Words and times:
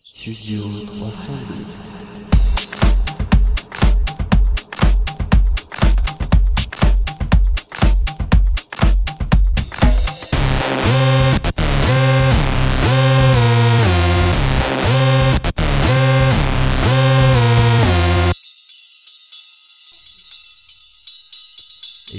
Studio 0.00 0.62
308. 0.62 2.07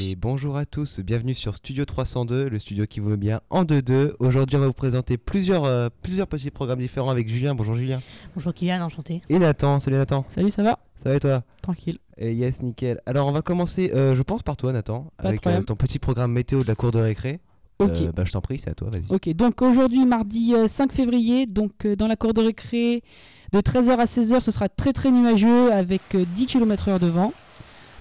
Et 0.02 0.16
bonjour 0.16 0.56
à 0.56 0.66
tous, 0.66 1.02
bienvenue 1.02 1.34
sur 1.34 1.56
Studio 1.58 1.84
302, 1.84 2.48
le 2.48 2.58
studio 2.60 2.86
qui 2.86 3.02
vaut 3.02 3.18
bien 3.18 3.42
en 3.50 3.66
2-2. 3.66 4.14
Aujourd'hui, 4.20 4.56
on 4.56 4.62
va 4.62 4.68
vous 4.68 4.74
présenter 4.74 5.18
plusieurs, 5.18 5.66
euh, 5.66 5.90
plusieurs 6.02 6.28
petits 6.28 6.52
programmes 6.52 6.80
différents 6.80 7.10
avec 7.10 7.28
Julien. 7.28 7.54
Bonjour 7.54 7.76
Julien. 7.76 8.02
Bonjour 8.34 8.54
Kylian, 8.54 8.82
enchanté. 8.82 9.22
Et 9.28 9.40
Nathan. 9.40 9.82
Salut 9.82 9.98
Nathan. 9.98 10.26
Salut, 10.30 10.52
ça 10.52 10.64
va? 10.64 10.80
Ça 11.04 11.10
va 11.10 11.16
et 11.16 11.20
toi? 11.20 11.44
Tranquille. 11.62 11.98
Et 12.18 12.34
yes, 12.34 12.62
nickel. 12.62 13.02
Alors, 13.06 13.28
on 13.28 13.34
va 13.34 13.42
commencer, 13.42 13.92
euh, 13.94 14.16
je 14.16 14.22
pense, 14.22 14.42
par 14.42 14.56
toi, 14.56 14.72
Nathan, 14.72 15.12
Pas 15.18 15.28
avec 15.30 15.42
problème. 15.42 15.66
ton 15.66 15.76
petit 15.76 16.00
programme 16.00 16.32
météo 16.32 16.62
de 16.62 16.68
la 16.68 16.76
cour 16.76 16.92
de 16.92 17.00
récré. 17.00 17.42
Ok. 17.80 17.90
Euh, 18.00 18.12
bah, 18.14 18.24
je 18.26 18.32
t'en 18.32 18.42
prie, 18.42 18.58
c'est 18.58 18.70
à 18.70 18.74
toi, 18.76 18.90
vas-y. 18.92 19.04
Ok, 19.10 19.28
donc 19.36 19.62
aujourd'hui, 19.62 20.06
mardi 20.06 20.54
euh, 20.56 20.70
5 20.70 20.94
février, 20.94 21.46
donc 21.46 21.72
euh, 21.86 21.98
dans 21.98 22.08
la 22.08 22.16
cour 22.16 22.34
de 22.34 22.42
récré, 22.42 23.04
de 23.52 23.60
13h 23.60 23.98
à 23.98 24.06
16h, 24.06 24.42
ce 24.42 24.52
sera 24.52 24.70
très 24.70 24.94
très 24.94 25.12
nuageux 25.12 25.72
avec 25.74 26.02
euh, 26.16 26.24
10 26.36 26.46
km/h 26.46 27.00
de 27.00 27.08
vent, 27.08 27.34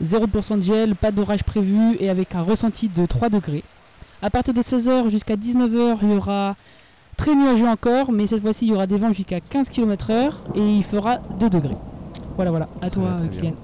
0% 0.05 0.59
de 0.59 0.63
gel, 0.63 0.95
pas 0.95 1.11
d'orage 1.11 1.43
prévu 1.45 1.97
et 2.01 2.09
avec 2.11 2.35
un 2.35 2.43
ressenti 2.43 2.89
de 2.89 3.07
3 3.07 3.29
degrés. 3.31 3.65
À 4.23 4.31
partir 4.31 4.55
de 4.55 4.61
16h 4.63 5.11
jusqu'à 5.11 5.37
19h, 5.37 5.99
il 6.03 6.11
y 6.13 6.17
aura 6.17 6.57
très 7.17 7.35
nuageux 7.35 7.67
encore, 7.69 8.13
mais 8.13 8.27
cette 8.27 8.43
fois-ci, 8.43 8.67
il 8.67 8.71
y 8.71 8.75
aura 8.75 8.87
des 8.87 8.99
vents 8.99 9.13
jusqu'à 9.13 9.41
15 9.41 9.69
km/h 9.69 10.33
et 10.55 10.61
il 10.77 10.83
fera 10.85 11.19
2 11.41 11.51
degrés. 11.51 11.77
Voilà, 12.37 12.51
voilà, 12.51 12.69
à 12.81 12.89
Très 12.89 13.01
toi, 13.01 13.05
bien, 13.11 13.17
très 13.17 13.25
euh, 13.27 13.29
bien. 13.31 13.41
Kylian. 13.41 13.55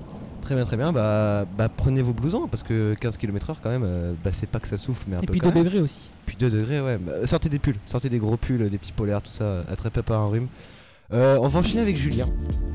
Très 0.43 0.55
bien, 0.57 0.65
très 0.65 0.77
bien. 0.77 0.93
Bah, 0.93 1.47
bah 1.57 1.69
prenez 1.75 2.03
vos 2.03 2.13
blousons, 2.13 2.49
parce 2.49 2.63
que 2.63 2.95
15 3.01 3.17
km/h, 3.17 3.57
quand 3.63 3.71
même, 3.71 3.85
euh, 3.85 4.13
bah, 4.23 4.31
c'est 4.33 4.49
pas 4.49 4.59
que 4.61 4.69
ça 4.69 4.77
souffle, 4.77 5.05
mais 5.09 5.17
un 5.17 5.21
Et 5.21 5.27
peu 5.27 5.33
puis 5.33 5.41
quand 5.41 5.49
2 5.51 5.55
même. 5.55 5.65
degrés 5.65 5.81
aussi. 5.81 6.11
Puis 6.27 6.37
2 6.37 6.51
degrés, 6.51 6.81
ouais. 6.81 6.99
Bah, 6.99 7.13
sortez 7.27 7.49
des 7.49 7.59
pulls, 7.59 7.79
sortez 7.87 8.09
des 8.09 8.19
gros 8.19 8.37
pulls, 8.37 8.69
des 8.69 8.79
petits 8.79 8.93
polaires, 8.93 9.23
tout 9.23 9.31
ça, 9.31 9.61
attrapez 9.71 10.03
pas 10.03 10.17
un 10.17 10.27
rhume. 10.27 10.49
Euh, 11.13 11.37
on 11.41 11.49
va 11.49 11.61
enchaîner 11.61 11.83
avec 11.83 11.97
Julien. 11.97 12.27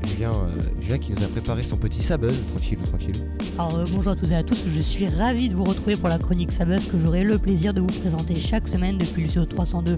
Julien, 0.06 0.30
euh, 0.30 0.62
Julien 0.80 0.98
qui 0.98 1.12
nous 1.12 1.22
a 1.24 1.26
préparé 1.26 1.64
son 1.64 1.76
petit 1.76 2.00
sabuzz, 2.00 2.44
tranquille 2.46 2.78
tranquille. 2.78 3.28
Alors 3.58 3.74
euh, 3.74 3.84
bonjour 3.92 4.12
à 4.12 4.16
tous 4.16 4.30
et 4.30 4.36
à 4.36 4.44
tous, 4.44 4.66
je 4.68 4.80
suis 4.80 5.08
ravi 5.08 5.48
de 5.48 5.54
vous 5.54 5.64
retrouver 5.64 5.96
pour 5.96 6.08
la 6.08 6.18
chronique 6.18 6.52
Sabuzz 6.52 6.88
que 6.88 6.96
j'aurai 7.04 7.24
le 7.24 7.38
plaisir 7.38 7.74
de 7.74 7.80
vous 7.80 7.88
présenter 7.88 8.36
chaque 8.36 8.68
semaine 8.68 8.98
depuis 8.98 9.26
le 9.26 9.28
CO 9.28 9.44
302 9.46 9.96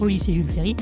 au 0.00 0.06
lycée 0.06 0.32
Jules 0.32 0.48
Ferry. 0.48 0.76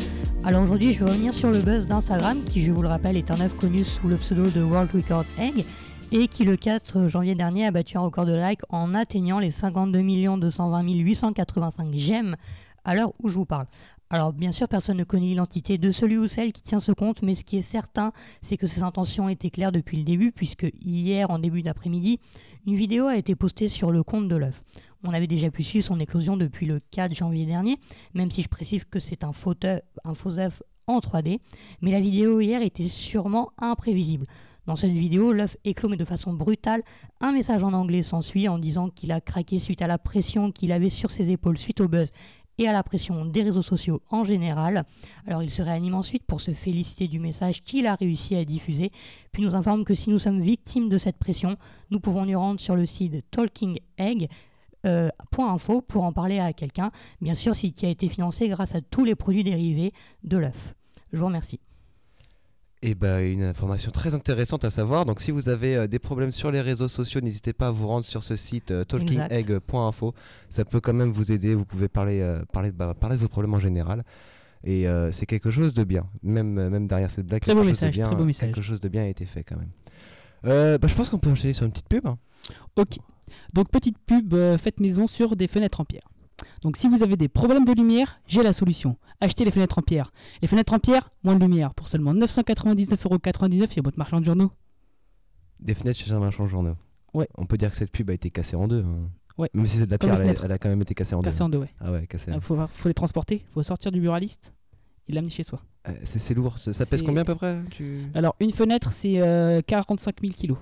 Alors 0.44 0.62
aujourd'hui 0.62 0.92
je 0.92 0.98
vais 0.98 1.10
revenir 1.10 1.32
sur 1.32 1.50
le 1.50 1.60
buzz 1.60 1.86
d'Instagram 1.86 2.42
qui 2.44 2.62
je 2.62 2.70
vous 2.70 2.82
le 2.82 2.88
rappelle 2.88 3.16
est 3.16 3.30
un 3.30 3.40
œuf 3.40 3.56
connu 3.56 3.82
sous 3.84 4.06
le 4.06 4.16
pseudo 4.16 4.50
de 4.50 4.62
World 4.62 4.90
Record 4.94 5.24
Egg 5.38 5.64
et 6.12 6.28
qui 6.28 6.44
le 6.44 6.56
4 6.56 7.08
janvier 7.08 7.34
dernier 7.34 7.66
a 7.66 7.70
battu 7.70 7.96
un 7.96 8.02
record 8.02 8.26
de 8.26 8.34
like 8.34 8.60
en 8.68 8.94
atteignant 8.94 9.38
les 9.38 9.50
52 9.50 10.02
220 10.38 10.82
885 10.82 11.88
j'aime 11.94 12.36
à 12.84 12.94
l'heure 12.94 13.12
où 13.22 13.28
je 13.28 13.34
vous 13.34 13.46
parle. 13.46 13.66
Alors 14.12 14.32
bien 14.32 14.50
sûr 14.50 14.66
personne 14.66 14.96
ne 14.96 15.04
connaît 15.04 15.26
l'identité 15.26 15.78
de 15.78 15.92
celui 15.92 16.18
ou 16.18 16.26
celle 16.26 16.52
qui 16.52 16.62
tient 16.62 16.80
ce 16.80 16.90
compte 16.90 17.22
mais 17.22 17.36
ce 17.36 17.44
qui 17.44 17.56
est 17.56 17.62
certain 17.62 18.10
c'est 18.42 18.56
que 18.56 18.66
ses 18.66 18.82
intentions 18.82 19.28
étaient 19.28 19.50
claires 19.50 19.70
depuis 19.70 19.98
le 19.98 20.02
début, 20.02 20.32
puisque 20.32 20.66
hier, 20.82 21.30
en 21.30 21.38
début 21.38 21.62
d'après-midi, 21.62 22.18
une 22.66 22.74
vidéo 22.74 23.06
a 23.06 23.16
été 23.16 23.36
postée 23.36 23.68
sur 23.68 23.92
le 23.92 24.02
compte 24.02 24.26
de 24.26 24.34
l'œuf. 24.34 24.62
On 25.04 25.12
avait 25.12 25.28
déjà 25.28 25.50
pu 25.52 25.62
suivre 25.62 25.86
son 25.86 26.00
éclosion 26.00 26.36
depuis 26.36 26.66
le 26.66 26.80
4 26.90 27.14
janvier 27.14 27.46
dernier, 27.46 27.78
même 28.12 28.32
si 28.32 28.42
je 28.42 28.48
précise 28.48 28.84
que 28.84 28.98
c'est 28.98 29.22
un 29.22 29.30
un 29.30 30.14
faux 30.14 30.38
œuf 30.38 30.62
en 30.88 30.98
3D, 30.98 31.38
mais 31.80 31.92
la 31.92 32.00
vidéo 32.00 32.40
hier 32.40 32.62
était 32.62 32.88
sûrement 32.88 33.52
imprévisible. 33.58 34.26
Dans 34.66 34.76
cette 34.76 34.92
vidéo, 34.92 35.32
l'œuf 35.32 35.56
éclot 35.64 35.88
mais 35.88 35.96
de 35.96 36.04
façon 36.04 36.32
brutale. 36.32 36.82
Un 37.20 37.32
message 37.32 37.64
en 37.64 37.72
anglais 37.72 38.02
s'ensuit 38.02 38.46
en 38.46 38.58
disant 38.58 38.88
qu'il 38.88 39.10
a 39.10 39.20
craqué 39.20 39.58
suite 39.58 39.82
à 39.82 39.86
la 39.86 39.98
pression 39.98 40.52
qu'il 40.52 40.70
avait 40.70 40.90
sur 40.90 41.10
ses 41.10 41.30
épaules 41.30 41.58
suite 41.58 41.80
au 41.80 41.88
buzz 41.88 42.10
et 42.60 42.68
à 42.68 42.72
la 42.72 42.84
pression 42.84 43.24
des 43.24 43.42
réseaux 43.42 43.62
sociaux 43.62 44.02
en 44.10 44.22
général. 44.22 44.84
Alors 45.26 45.42
il 45.42 45.50
se 45.50 45.62
réanime 45.62 45.94
ensuite 45.94 46.24
pour 46.24 46.40
se 46.40 46.52
féliciter 46.52 47.08
du 47.08 47.18
message 47.18 47.64
qu'il 47.64 47.86
a 47.86 47.94
réussi 47.94 48.36
à 48.36 48.44
diffuser, 48.44 48.92
puis 49.32 49.42
nous 49.42 49.54
informe 49.54 49.84
que 49.84 49.94
si 49.94 50.10
nous 50.10 50.18
sommes 50.18 50.40
victimes 50.40 50.90
de 50.90 50.98
cette 50.98 51.16
pression, 51.16 51.56
nous 51.90 52.00
pouvons 52.00 52.26
nous 52.26 52.38
rendre 52.38 52.60
sur 52.60 52.76
le 52.76 52.84
site 52.84 53.24
Talking 53.30 53.78
euh, 54.86 55.08
pour 55.88 56.04
en 56.04 56.12
parler 56.12 56.38
à 56.38 56.52
quelqu'un, 56.52 56.90
bien 57.20 57.34
sûr, 57.34 57.56
si 57.56 57.72
qui 57.72 57.86
a 57.86 57.88
été 57.88 58.08
financé 58.08 58.48
grâce 58.48 58.74
à 58.74 58.82
tous 58.82 59.04
les 59.04 59.14
produits 59.14 59.44
dérivés 59.44 59.92
de 60.22 60.36
l'œuf. 60.36 60.74
Je 61.12 61.18
vous 61.18 61.26
remercie. 61.26 61.60
Et 62.82 62.94
bah 62.94 63.20
une 63.22 63.42
information 63.42 63.90
très 63.90 64.14
intéressante 64.14 64.64
à 64.64 64.70
savoir. 64.70 65.04
Donc 65.04 65.20
si 65.20 65.30
vous 65.32 65.50
avez 65.50 65.76
euh, 65.76 65.86
des 65.86 65.98
problèmes 65.98 66.32
sur 66.32 66.50
les 66.50 66.62
réseaux 66.62 66.88
sociaux, 66.88 67.20
n'hésitez 67.20 67.52
pas 67.52 67.66
à 67.68 67.70
vous 67.70 67.86
rendre 67.86 68.04
sur 68.06 68.22
ce 68.22 68.36
site 68.36 68.70
euh, 68.70 68.84
talkingegg.info. 68.84 70.14
Ça 70.48 70.64
peut 70.64 70.80
quand 70.80 70.94
même 70.94 71.10
vous 71.10 71.30
aider. 71.30 71.54
Vous 71.54 71.66
pouvez 71.66 71.88
parler, 71.88 72.20
euh, 72.22 72.42
parler, 72.52 72.70
bah, 72.72 72.94
parler 72.98 73.16
de 73.16 73.20
vos 73.20 73.28
problèmes 73.28 73.52
en 73.52 73.58
général. 73.58 74.02
Et 74.64 74.88
euh, 74.88 75.12
c'est 75.12 75.26
quelque 75.26 75.50
chose 75.50 75.74
de 75.74 75.84
bien. 75.84 76.06
Même, 76.22 76.52
même 76.68 76.86
derrière 76.86 77.10
cette 77.10 77.26
blague, 77.26 77.40
Très 77.42 77.52
quelque 77.52 77.62
beau 77.62 77.68
chose 77.68 77.80
de 77.80 77.88
bien, 77.88 78.06
très 78.06 78.16
beau 78.16 78.24
message. 78.24 78.52
quelque 78.52 78.62
chose 78.64 78.80
de 78.80 78.88
bien 78.88 79.02
a 79.04 79.08
été 79.08 79.26
fait 79.26 79.44
quand 79.44 79.56
même. 79.56 79.70
Bah, 80.78 80.88
je 80.88 80.94
pense 80.94 81.10
qu'on 81.10 81.18
peut 81.18 81.30
enchaîner 81.30 81.52
sur 81.52 81.66
une 81.66 81.72
petite 81.72 81.88
pub. 81.88 82.06
hein. 82.06 82.16
Ok. 82.76 82.96
Donc 83.54 83.70
petite 83.70 83.98
pub 83.98 84.34
faite 84.56 84.80
maison 84.80 85.06
sur 85.06 85.36
des 85.36 85.46
fenêtres 85.48 85.80
en 85.80 85.84
pierre. 85.84 86.09
Donc 86.62 86.76
si 86.76 86.88
vous 86.88 87.02
avez 87.02 87.16
des 87.16 87.28
problèmes 87.28 87.64
de 87.64 87.72
lumière, 87.72 88.18
j'ai 88.26 88.42
la 88.42 88.52
solution. 88.52 88.96
Achetez 89.20 89.44
les 89.44 89.50
fenêtres 89.50 89.78
en 89.78 89.82
pierre. 89.82 90.10
Les 90.42 90.48
fenêtres 90.48 90.72
en 90.74 90.78
pierre, 90.78 91.08
moins 91.22 91.34
de 91.34 91.40
lumière 91.40 91.74
pour 91.74 91.88
seulement 91.88 92.12
999,99€ 92.14 93.72
chez 93.72 93.80
votre 93.80 93.98
marchand 93.98 94.20
de 94.20 94.26
journaux. 94.26 94.50
Des 95.60 95.74
fenêtres 95.74 95.98
chez 96.00 96.12
un 96.12 96.18
marchand 96.20 96.44
de 96.44 96.48
journaux. 96.48 96.76
Ouais. 97.14 97.28
On 97.36 97.46
peut 97.46 97.56
dire 97.56 97.70
que 97.70 97.76
cette 97.76 97.90
pub 97.90 98.10
a 98.10 98.12
été 98.12 98.30
cassée 98.30 98.56
en 98.56 98.68
deux. 98.68 98.82
hein. 98.84 99.08
Ouais. 99.38 99.48
Même 99.54 99.66
si 99.66 99.78
c'est 99.78 99.86
de 99.86 99.90
la 99.90 99.96
Comme 99.98 100.10
pierre, 100.10 100.20
elle, 100.20 100.36
elle 100.44 100.52
a 100.52 100.58
quand 100.58 100.68
même 100.68 100.82
été 100.82 100.94
cassée 100.94 101.14
en 101.14 101.22
deux. 101.22 101.42
en 101.42 101.48
deux, 101.48 101.58
ouais. 101.58 101.70
Ah 101.80 101.90
ouais, 101.90 102.06
cassée. 102.06 102.30
Il 102.34 102.40
faut, 102.42 102.58
faut 102.72 102.88
les 102.88 102.94
transporter, 102.94 103.44
faut 103.54 103.62
sortir 103.62 103.90
du 103.90 104.00
buraliste 104.00 104.52
et 105.08 105.12
l'amener 105.12 105.30
chez 105.30 105.42
soi. 105.44 105.62
Euh, 105.88 105.92
c'est 106.04 106.34
lourd. 106.34 106.58
Ça, 106.58 106.74
ça 106.74 106.84
pèse 106.84 107.02
combien 107.02 107.22
à 107.22 107.24
peu 107.24 107.34
près 107.34 107.58
tu... 107.70 108.04
Alors 108.14 108.36
une 108.38 108.52
fenêtre, 108.52 108.92
c'est 108.92 109.18
euh, 109.20 109.62
45 109.62 110.16
000 110.20 110.32
kilos. 110.34 110.58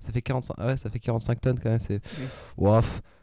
Ça 0.00 0.12
fait 0.12 0.20
45, 0.22 0.54
ah 0.58 0.66
ouais, 0.66 0.76
ça 0.76 0.90
fait 0.90 0.98
45 0.98 1.40
tonnes 1.40 1.58
quand 1.58 1.70
même. 1.70 1.80
C'est. 1.80 2.00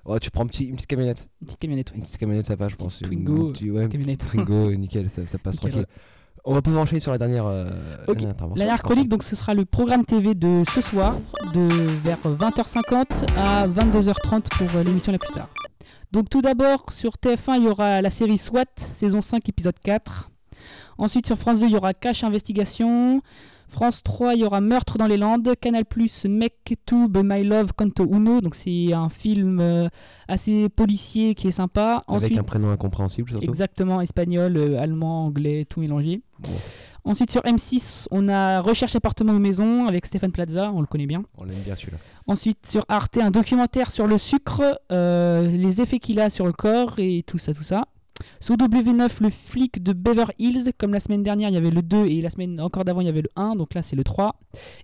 Ouais, 0.07 0.19
tu 0.19 0.31
prends 0.31 0.43
un 0.43 0.47
petit, 0.47 0.65
une 0.65 0.75
petite 0.75 0.87
camionnette. 0.87 1.27
Une 1.41 1.47
petite 1.47 1.59
camionnette, 1.59 1.91
Une 1.93 2.01
petite 2.01 2.17
camionnette, 2.17 2.45
ça 2.45 2.55
passe, 2.57 2.71
je 2.71 2.75
pense. 2.77 2.99
Twingo, 2.99 3.47
une 3.47 3.53
petite- 3.53 3.71
ouais, 3.71 3.87
Camionnette. 3.89 4.25
Twingo, 4.29 4.71
nickel, 4.75 5.09
ça, 5.09 5.25
ça 5.27 5.37
passe 5.37 5.55
Nickel, 5.55 5.71
tranquille. 5.71 5.87
ouais. 5.89 6.01
On 6.45 6.53
va 6.53 6.61
pouvoir 6.61 6.83
enchaîner 6.83 7.01
sur 7.01 7.11
la 7.11 7.17
dernière, 7.17 7.45
euh, 7.45 7.69
dernière. 8.07 8.33
La 8.39 8.55
dernière 8.55 8.81
chronique, 8.81 9.09
donc 9.09 9.21
ce 9.23 9.35
sera 9.35 9.53
le 9.53 9.65
programme 9.65 10.05
TV 10.05 10.33
de 10.33 10.63
ce 10.73 10.79
soir, 10.79 11.17
de 11.53 11.67
vers 12.05 12.19
20h50 12.19 13.35
à 13.35 13.67
22h30 13.67 14.43
pour 14.57 14.67
euh, 14.75 14.83
l'émission 14.83 15.11
la 15.11 15.17
plus 15.19 15.33
tard. 15.33 15.49
Donc 16.13 16.29
tout 16.29 16.41
d'abord, 16.41 16.85
sur 16.93 17.15
TF1, 17.21 17.57
il 17.57 17.63
y 17.63 17.67
aura 17.67 18.01
la 18.01 18.09
série 18.11 18.37
SWAT, 18.37 18.63
saison 18.77 19.21
5, 19.21 19.49
épisode 19.49 19.77
4. 19.83 20.29
Ensuite, 20.97 21.27
sur 21.27 21.37
France 21.37 21.59
2, 21.59 21.65
il 21.65 21.73
y 21.73 21.75
aura 21.75 21.93
Cache 21.93 22.23
Investigation. 22.23 23.21
France 23.67 24.01
3, 24.03 24.35
il 24.35 24.41
y 24.41 24.43
aura 24.45 24.61
Meurtre 24.61 24.97
dans 24.97 25.07
les 25.07 25.17
Landes. 25.17 25.53
Canal+, 25.59 25.83
Tube 25.85 27.17
My 27.23 27.43
Love 27.43 27.73
Canto 27.73 28.05
Uno. 28.05 28.41
Donc 28.41 28.55
c'est 28.55 28.93
un 28.93 29.09
film 29.09 29.59
euh, 29.59 29.89
assez 30.27 30.69
policier 30.69 31.35
qui 31.35 31.47
est 31.47 31.51
sympa. 31.51 32.01
Avec 32.07 32.37
un 32.37 32.43
prénom 32.43 32.69
incompréhensible 32.71 33.29
surtout. 33.29 33.45
Exactement, 33.45 34.01
espagnol, 34.01 34.55
euh, 34.57 34.79
allemand, 34.79 35.25
anglais, 35.25 35.65
tout 35.69 35.81
mélangé. 35.81 36.21
Bon. 36.39 36.49
Ensuite 37.07 37.31
sur 37.31 37.41
M6, 37.43 38.07
on 38.11 38.27
a 38.27 38.59
Recherche 38.59 38.95
appartement 38.97 39.31
ou 39.31 39.39
maison 39.39 39.87
avec 39.87 40.05
Stéphane 40.05 40.33
Plaza, 40.33 40.71
on 40.73 40.81
le 40.81 40.87
connaît 40.87 41.05
bien. 41.05 41.23
On 41.37 41.45
l'aime 41.45 41.61
bien 41.63 41.73
celui-là. 41.73 41.99
Ensuite 42.27 42.67
sur 42.67 42.83
Arte, 42.89 43.17
un 43.17 43.31
documentaire 43.31 43.91
sur 43.91 44.07
le 44.07 44.17
sucre, 44.17 44.77
euh, 44.91 45.49
les 45.49 45.79
effets 45.79 45.99
qu'il 45.99 46.19
a 46.19 46.29
sur 46.29 46.45
le 46.45 46.51
corps 46.51 46.95
et 46.97 47.23
tout 47.25 47.37
ça, 47.37 47.53
tout 47.53 47.63
ça. 47.63 47.85
Sur 48.39 48.55
W9, 48.55 49.09
le 49.21 49.29
flic 49.29 49.81
de 49.81 49.93
Beverly 49.93 50.33
Hills, 50.39 50.71
comme 50.77 50.93
la 50.93 50.99
semaine 50.99 51.23
dernière, 51.23 51.49
il 51.49 51.53
y 51.53 51.57
avait 51.57 51.71
le 51.71 51.81
2 51.81 52.05
et 52.05 52.21
la 52.21 52.29
semaine 52.29 52.59
encore 52.61 52.85
d'avant, 52.85 53.01
il 53.01 53.07
y 53.07 53.09
avait 53.09 53.21
le 53.21 53.29
1, 53.35 53.55
donc 53.55 53.73
là 53.73 53.81
c'est 53.81 53.95
le 53.95 54.03
3. 54.03 54.35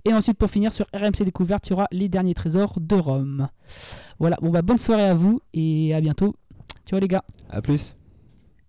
Et 0.06 0.13
ensuite 0.13 0.38
pour 0.38 0.50
finir 0.50 0.74
sur 0.74 0.86
RMC 0.94 1.24
Découverte, 1.24 1.68
il 1.68 1.72
y 1.72 1.74
aura 1.74 1.88
les 1.92 2.10
derniers 2.10 2.34
trésors 2.34 2.80
de 2.80 2.95
Rome. 2.95 3.50
Voilà, 4.19 4.38
bon 4.42 4.50
bah 4.50 4.62
bonne 4.62 4.78
soirée 4.78 5.07
à 5.07 5.13
vous 5.13 5.42
et 5.54 5.94
à 5.94 6.01
bientôt. 6.01 6.36
Ciao 6.86 7.00
les 7.00 7.07
gars. 7.07 7.24
A 7.50 7.62
plus. 7.62 7.95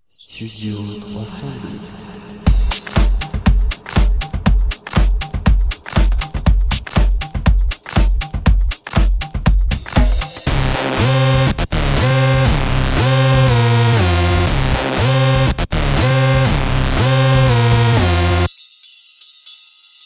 Studio 0.06 0.76
308. 1.00 2.13